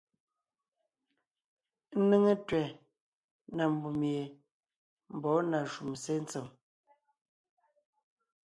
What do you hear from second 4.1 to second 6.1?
ye mbɔ̌ na shúm